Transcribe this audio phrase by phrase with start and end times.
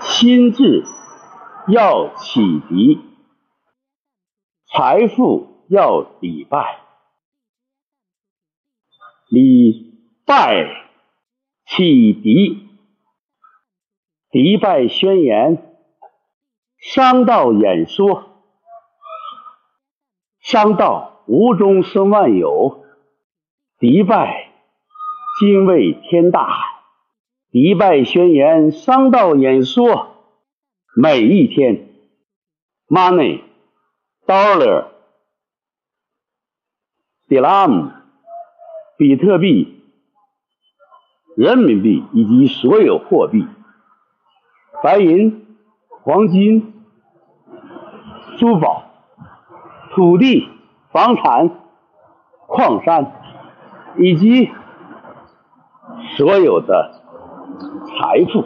[0.00, 0.84] 心智
[1.68, 3.00] 要启迪，
[4.66, 6.80] 财富要礼拜，
[9.28, 9.94] 礼
[10.26, 10.66] 拜
[11.66, 12.68] 启迪，
[14.30, 15.76] 迪拜宣言，
[16.78, 18.24] 商道演说，
[20.40, 22.84] 商道无中生万有，
[23.78, 24.50] 迪拜
[25.38, 26.71] 精卫天大海。
[27.52, 30.16] 迪拜宣言，商道演说，
[30.96, 31.90] 每一天
[32.88, 33.42] ，money
[34.26, 34.86] dollar
[37.28, 37.90] dirham
[38.96, 39.82] 比特币、
[41.36, 43.46] 人民币以及所有货币，
[44.82, 45.46] 白银、
[46.04, 46.72] 黄金、
[48.38, 48.84] 珠宝、
[49.90, 50.48] 土地、
[50.90, 51.50] 房产、
[52.46, 53.12] 矿山
[53.98, 54.50] 以及
[56.16, 57.01] 所有的。
[57.96, 58.44] 财富，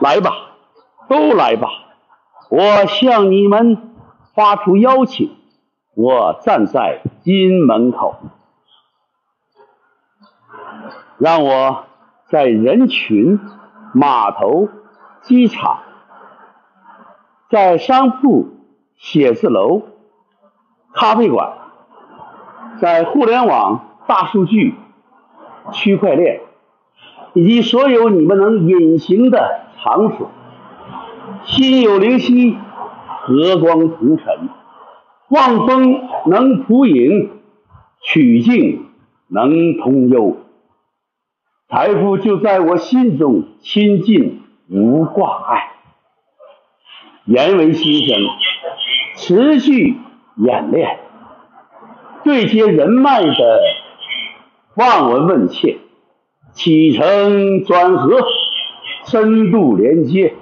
[0.00, 0.32] 来吧，
[1.08, 1.68] 都来吧！
[2.48, 3.92] 我向你们
[4.34, 5.36] 发出邀请，
[5.94, 8.16] 我站在金门口，
[11.18, 11.86] 让我
[12.26, 13.40] 在人群、
[13.92, 14.68] 码头、
[15.22, 15.80] 机场、
[17.50, 18.48] 在商铺、
[18.96, 19.82] 写字楼、
[20.92, 21.52] 咖啡馆，
[22.78, 24.76] 在互联网、大数据、
[25.72, 26.45] 区块链。
[27.36, 30.30] 以及所有你们能隐形的场所，
[31.44, 32.56] 心有灵犀，
[33.20, 34.48] 和光同尘，
[35.28, 37.28] 望风能捕影，
[38.00, 38.86] 曲径
[39.28, 40.38] 能通幽，
[41.68, 45.72] 财富就在我心中亲近无挂碍，
[47.26, 48.18] 言为心声，
[49.16, 49.98] 持续
[50.36, 51.00] 演练，
[52.24, 53.60] 对接人脉的
[54.74, 55.76] 望闻问切。
[56.56, 58.18] 起承转合，
[59.04, 60.34] 深度连接，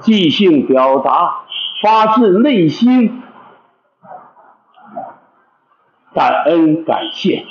[0.00, 1.44] 即兴表达，
[1.82, 3.22] 发自内心，
[6.14, 7.44] 感恩感谢，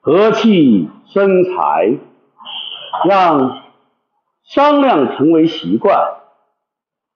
[0.00, 1.96] 和气生财，
[3.08, 3.62] 让
[4.42, 6.16] 商量成为习惯，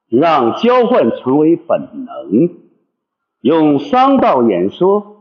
[0.09, 2.51] 让交换成为本能，
[3.41, 5.14] 用商道演说。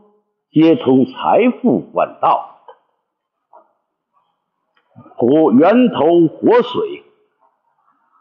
[0.54, 2.60] 接通财富管道，
[5.16, 7.02] 活源头活水，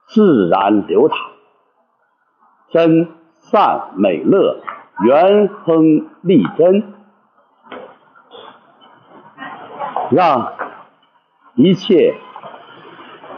[0.08, 1.16] 自然流淌，
[2.72, 4.64] 真善美乐，
[5.06, 6.96] 元亨利贞，
[10.10, 10.54] 让
[11.54, 12.16] 一切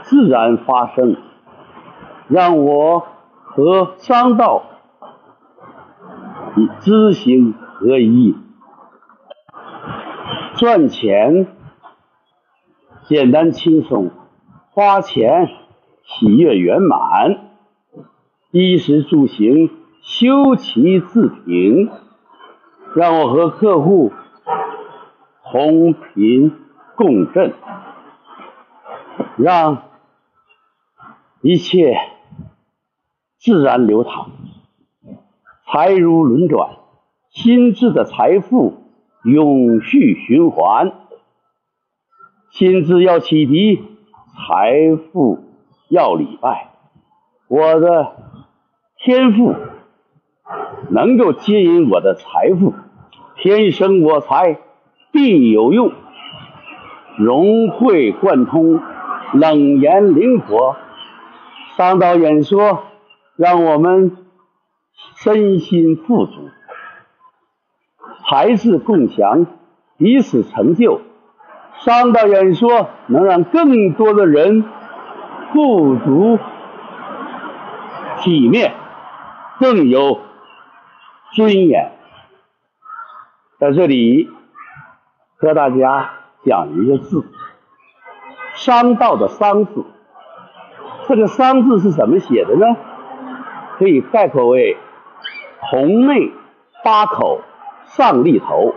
[0.03, 1.17] 自然发生，
[2.29, 3.05] 让我
[3.43, 4.63] 和商道
[6.79, 8.44] 知行合一。
[10.55, 11.47] 赚钱
[13.03, 14.11] 简单轻松，
[14.71, 15.49] 花钱
[16.01, 17.49] 喜悦圆满，
[18.51, 19.69] 衣食住行
[20.01, 21.91] 修齐自平，
[22.95, 24.13] 让我和客户
[25.43, 26.53] 同频
[26.95, 27.53] 共振，
[29.35, 29.83] 让
[31.41, 31.97] 一切
[33.37, 34.31] 自然流淌，
[35.65, 36.77] 财如轮转，
[37.29, 38.84] 心智的财富。
[39.25, 40.93] 永续循环，
[42.51, 43.81] 心智要启迪，
[44.35, 45.39] 财富
[45.89, 46.69] 要礼拜。
[47.47, 48.15] 我的
[48.99, 49.55] 天赋
[50.91, 52.75] 能够接引我的财富，
[53.37, 54.59] 天生我材
[55.11, 55.91] 必有用，
[57.17, 58.79] 融会贯通，
[59.33, 60.75] 冷言灵活，
[61.75, 62.83] 商道演说，
[63.35, 64.17] 让我们
[65.15, 66.49] 身心富足。
[68.27, 69.45] 才智共享，
[69.97, 71.01] 彼此成就。
[71.77, 74.63] 商道演说能让更多的人
[75.51, 76.39] 富足、
[78.19, 78.73] 体面、
[79.59, 80.21] 更有
[81.33, 81.91] 尊严。
[83.59, 84.29] 在这里
[85.37, 86.11] 和大家
[86.43, 87.25] 讲一个字：
[88.55, 89.85] 商道的“商”字。
[91.07, 92.75] 这个“商”字是怎么写的呢？
[93.77, 94.77] 可以概括为
[95.59, 96.31] 红内
[96.83, 97.41] 八口。
[97.87, 98.75] 上立头，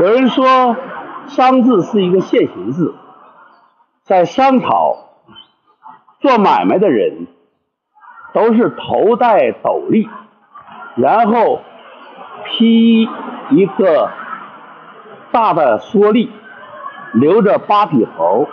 [0.00, 0.76] 有人说
[1.26, 2.94] “商”字是一个现行字，
[4.02, 4.96] 在商朝
[6.20, 7.26] 做买卖的人
[8.32, 10.08] 都是头戴斗笠，
[10.96, 11.60] 然后
[12.44, 13.08] 披
[13.50, 14.10] 一个
[15.32, 16.30] 大的蓑笠，
[17.14, 18.48] 留着八匹猴、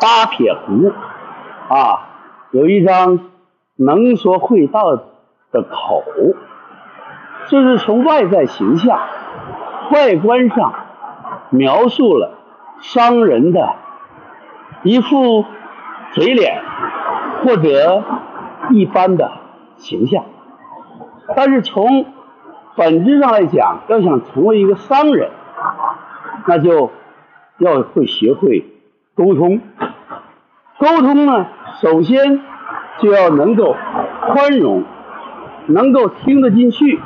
[0.00, 0.92] 八撇胡，
[1.72, 2.08] 啊，
[2.50, 3.30] 有一张
[3.76, 6.02] 能说会道的口。
[7.48, 9.00] 这是从外在形象、
[9.90, 10.74] 外观上
[11.50, 12.38] 描述了
[12.80, 13.74] 商人的
[14.82, 15.46] 一副
[16.12, 16.60] 嘴脸
[17.42, 18.04] 或者
[18.70, 19.32] 一般的
[19.76, 20.24] 形象，
[21.34, 22.04] 但是从
[22.76, 25.30] 本质上来讲，要想成为一个商人，
[26.46, 26.90] 那就
[27.56, 28.66] 要会学会
[29.14, 29.60] 沟通。
[30.78, 31.46] 沟通呢，
[31.80, 32.42] 首先
[32.98, 33.74] 就要能够
[34.20, 34.84] 宽容，
[35.66, 37.00] 能够听得进去。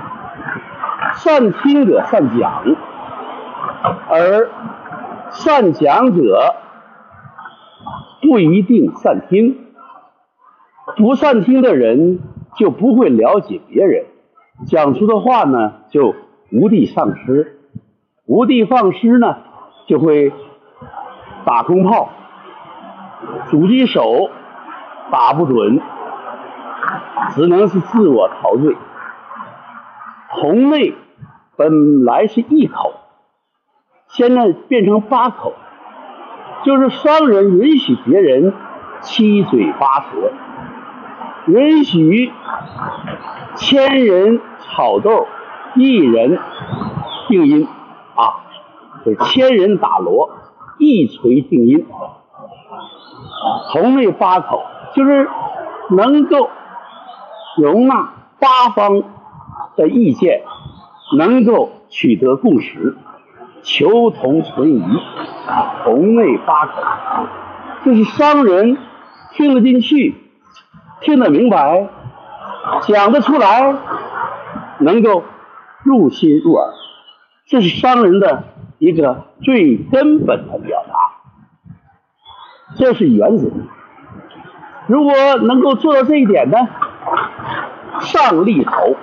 [1.17, 2.65] 善听者善讲，
[4.09, 4.51] 而
[5.31, 6.55] 善讲者
[8.23, 9.59] 不一定善听。
[10.97, 12.19] 不善听的人
[12.57, 14.07] 就不会了解别人，
[14.67, 16.15] 讲出的话呢就
[16.51, 17.59] 无的丧失，
[18.27, 19.37] 无的放矢呢
[19.87, 20.33] 就会
[21.45, 22.11] 打空炮，
[23.51, 24.31] 狙击手
[25.11, 25.81] 打不准，
[27.31, 28.77] 只能是自我陶醉。
[30.41, 30.95] 同类
[31.57, 32.95] 本来是一口，
[34.09, 35.53] 现在变成八口，
[36.65, 38.55] 就是商人允许别人
[39.03, 40.33] 七嘴八舌，
[41.47, 42.33] 允许
[43.57, 45.27] 千人炒豆，
[45.75, 46.39] 一人
[47.29, 47.69] 定音
[48.15, 48.45] 啊，
[49.05, 50.31] 这千人打锣，
[50.79, 51.87] 一锤定音。
[53.73, 54.65] 同类八口
[54.95, 55.29] 就是
[55.91, 56.49] 能够
[57.59, 59.03] 容纳八方。
[59.77, 60.43] 的意见
[61.17, 62.97] 能够取得共识，
[63.63, 64.83] 求同存异，
[65.85, 66.83] 同类八口，
[67.85, 68.79] 这是商人
[69.33, 70.15] 听得进去、
[71.01, 71.89] 听得明白、
[72.83, 73.75] 讲得出来，
[74.79, 75.25] 能够
[75.83, 76.73] 入心入耳，
[77.47, 78.45] 这是商人的
[78.79, 80.95] 一个最根本的表达，
[82.77, 83.51] 这是原则。
[84.87, 86.57] 如果能够做到这一点呢，
[88.01, 88.97] 上立头。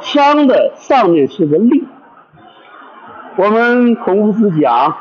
[0.00, 1.84] 枪的上面是个立，
[3.36, 4.96] 我们孔夫子讲，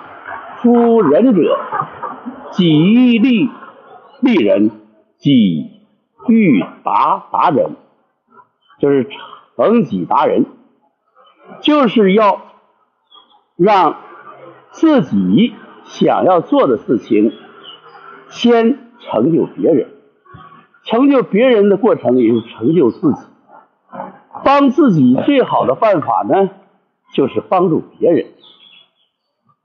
[0.58, 1.60] 夫仁者，
[2.52, 3.50] 己欲立
[4.22, 4.72] 立人，
[5.18, 5.72] 己
[6.28, 7.76] 欲达达人，
[8.80, 9.08] 就是
[9.56, 10.46] 成己达人，
[11.62, 12.42] 就是要
[13.56, 13.98] 让
[14.72, 15.54] 自己
[15.86, 17.32] 想要做的事情
[18.30, 19.90] 先成就别人，
[20.84, 23.20] 成就别人的过程也是成就自己。
[24.44, 26.50] 帮自己最好的办法呢，
[27.14, 28.26] 就是帮助别人。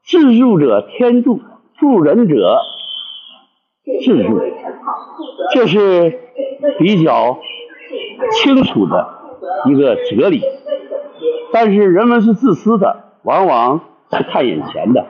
[0.05, 1.41] 自助者天助，
[1.79, 2.59] 助人者
[4.05, 4.41] 自助，
[5.53, 6.21] 这是
[6.79, 7.39] 比较
[8.33, 9.21] 清楚的
[9.67, 10.43] 一个哲理。
[11.53, 13.81] 但是人们是自私的，往往
[14.11, 15.07] 是看眼前的，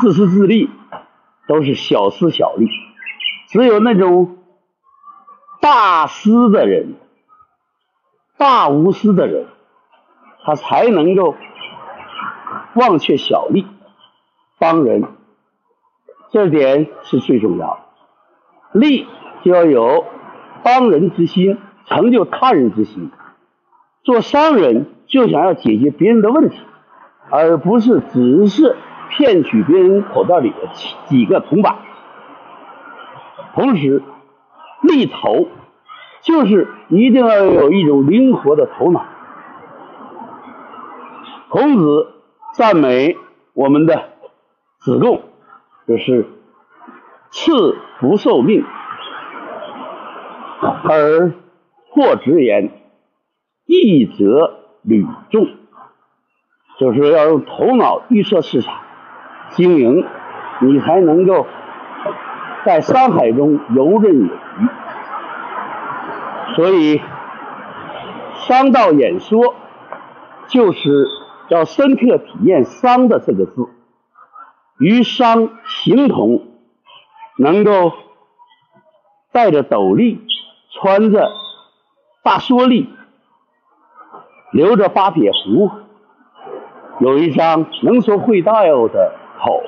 [0.00, 0.70] 自私自利，
[1.48, 2.68] 都是小私小利。
[3.48, 4.36] 只有那种
[5.60, 6.94] 大私的人。
[8.36, 9.46] 大无私的人，
[10.44, 11.36] 他才能够
[12.74, 13.66] 忘却小利，
[14.58, 15.04] 帮人，
[16.30, 17.74] 这点是最重要
[18.72, 18.80] 的。
[18.80, 19.06] 利
[19.42, 20.04] 就要有
[20.64, 23.10] 帮人之心，成就他人之心。
[24.02, 26.58] 做商人就想要解决别人的问题，
[27.30, 28.76] 而不是只是
[29.10, 31.76] 骗取别人口袋里的几几个铜板。
[33.54, 34.02] 同时，
[34.82, 35.46] 利头。
[36.24, 39.04] 就是一定要有一种灵活的头脑。
[41.50, 42.14] 孔子
[42.54, 43.16] 赞美
[43.52, 44.08] 我们的
[44.80, 45.22] 子贡，
[45.86, 46.26] 就是
[47.30, 48.64] 赐福受命，
[50.60, 51.32] 而
[51.90, 52.70] 或直言，
[53.66, 55.46] 义则履众，
[56.80, 58.74] 就是要用头脑预测市场
[59.50, 60.04] 经营，
[60.62, 61.46] 你才能够
[62.64, 64.68] 在山海中游刃有余。
[66.54, 67.00] 所以，
[68.46, 69.54] 商道演说
[70.46, 71.08] 就是
[71.48, 73.68] 要深刻体验“商”的这个字，
[74.78, 76.46] 与商形同，
[77.38, 77.92] 能够
[79.32, 80.20] 戴着斗笠，
[80.70, 81.32] 穿着
[82.22, 82.88] 大蓑笠，
[84.52, 85.70] 留着八撇胡，
[87.00, 89.60] 有一张能说会道的口，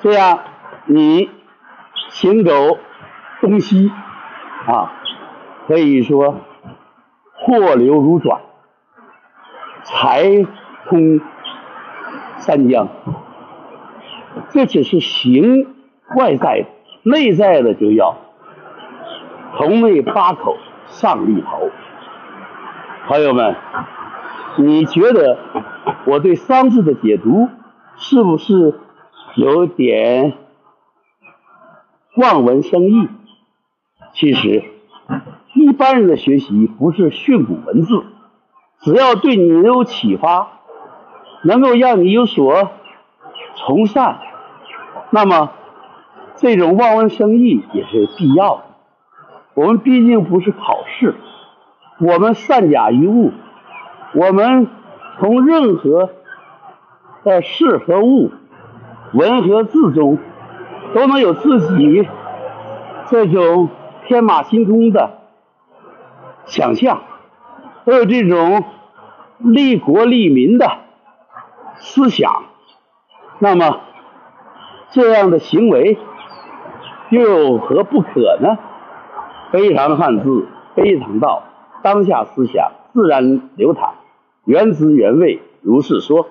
[0.00, 0.40] 这样
[0.84, 1.30] 你
[2.10, 2.78] 行走
[3.40, 3.90] 东西
[4.66, 4.98] 啊。
[5.68, 6.40] 可以说，
[7.34, 8.40] 货流如转，
[9.84, 10.44] 财
[10.86, 11.20] 通
[12.36, 12.88] 三江。
[14.50, 15.74] 这只是形
[16.16, 16.66] 外在，
[17.04, 18.16] 内在的就要
[19.56, 21.70] 同类八口上立头。
[23.06, 23.54] 朋友们，
[24.58, 25.38] 你觉得
[26.06, 27.48] 我对“商”字的解读
[27.96, 28.80] 是不是
[29.36, 30.34] 有点
[32.16, 33.08] 望文生义？
[34.12, 34.64] 其实。
[35.54, 38.04] 一般人的学习不是训诂文字，
[38.80, 40.48] 只要对你有启发，
[41.42, 42.70] 能够让你有所
[43.54, 44.18] 从善，
[45.10, 45.50] 那么
[46.36, 48.62] 这种望文生义也是必要的。
[49.54, 51.14] 我们毕竟不是考试，
[52.00, 53.32] 我们善假于物，
[54.14, 54.66] 我们
[55.18, 56.08] 从任何
[57.24, 58.30] 的事和物、
[59.12, 60.18] 文和字中，
[60.94, 62.08] 都能有自己
[63.08, 63.68] 这种
[64.06, 65.18] 天马行空的
[66.46, 67.02] 想象，
[67.84, 68.64] 都有这种
[69.38, 70.70] 利国利民的
[71.76, 72.44] 思想。
[73.38, 73.80] 那么
[74.90, 75.98] 这样的行为
[77.10, 78.58] 又有何不可呢？
[79.50, 81.44] 非常汉字，非常道，
[81.82, 83.94] 当下思想自然流淌，
[84.44, 86.28] 原汁原味，如是说。